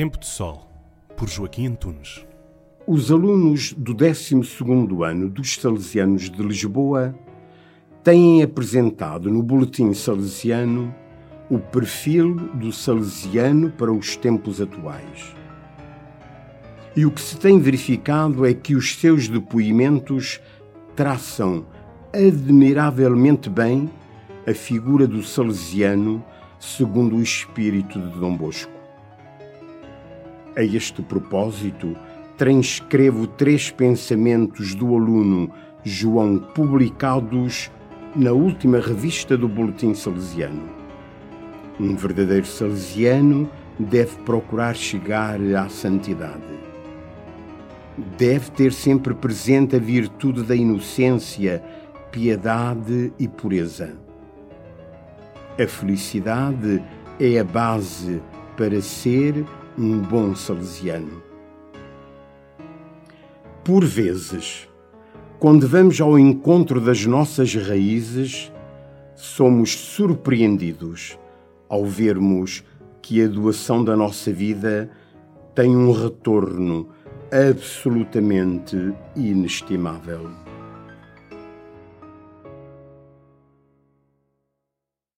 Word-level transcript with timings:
Tempo 0.00 0.18
de 0.18 0.24
Sol, 0.24 0.66
por 1.14 1.28
Joaquim 1.28 1.66
Antunes. 1.66 2.24
Os 2.86 3.12
alunos 3.12 3.74
do 3.74 3.94
12º 3.94 5.06
ano 5.06 5.28
dos 5.28 5.56
Salesianos 5.56 6.30
de 6.30 6.42
Lisboa 6.42 7.14
têm 8.02 8.42
apresentado 8.42 9.30
no 9.30 9.42
Boletim 9.42 9.92
Salesiano 9.92 10.94
o 11.50 11.58
perfil 11.58 12.34
do 12.34 12.72
salesiano 12.72 13.70
para 13.72 13.92
os 13.92 14.16
tempos 14.16 14.58
atuais. 14.58 15.36
E 16.96 17.04
o 17.04 17.10
que 17.10 17.20
se 17.20 17.36
tem 17.36 17.58
verificado 17.58 18.46
é 18.46 18.54
que 18.54 18.74
os 18.74 18.94
seus 18.98 19.28
depoimentos 19.28 20.40
traçam 20.96 21.66
admiravelmente 22.10 23.50
bem 23.50 23.90
a 24.48 24.54
figura 24.54 25.06
do 25.06 25.22
salesiano 25.22 26.24
segundo 26.58 27.16
o 27.16 27.22
espírito 27.22 28.00
de 28.00 28.18
Dom 28.18 28.34
Bosco. 28.34 28.79
A 30.56 30.64
este 30.64 31.00
propósito, 31.00 31.96
transcrevo 32.36 33.26
três 33.26 33.70
pensamentos 33.70 34.74
do 34.74 34.96
aluno 34.96 35.50
João 35.84 36.38
publicados 36.38 37.70
na 38.16 38.32
última 38.32 38.80
revista 38.80 39.36
do 39.36 39.48
Boletim 39.48 39.94
Salesiano. 39.94 40.68
Um 41.78 41.94
verdadeiro 41.94 42.46
salesiano 42.46 43.48
deve 43.78 44.16
procurar 44.24 44.74
chegar 44.74 45.40
à 45.54 45.68
santidade. 45.68 46.58
Deve 48.18 48.50
ter 48.50 48.72
sempre 48.72 49.14
presente 49.14 49.76
a 49.76 49.78
virtude 49.78 50.42
da 50.42 50.56
inocência, 50.56 51.62
piedade 52.10 53.12
e 53.18 53.28
pureza. 53.28 53.96
A 55.62 55.66
felicidade 55.66 56.82
é 57.20 57.38
a 57.38 57.44
base 57.44 58.20
para 58.56 58.80
ser 58.80 59.44
um 59.80 59.98
bom 59.98 60.34
salesiano. 60.34 61.22
Por 63.64 63.82
vezes, 63.82 64.68
quando 65.38 65.66
vamos 65.66 65.98
ao 66.02 66.18
encontro 66.18 66.82
das 66.82 67.06
nossas 67.06 67.54
raízes, 67.54 68.52
somos 69.14 69.72
surpreendidos 69.72 71.18
ao 71.66 71.86
vermos 71.86 72.62
que 73.00 73.22
a 73.22 73.26
doação 73.26 73.82
da 73.82 73.96
nossa 73.96 74.30
vida 74.30 74.90
tem 75.54 75.74
um 75.74 75.92
retorno 75.92 76.88
absolutamente 77.32 78.76
inestimável. 79.16 80.49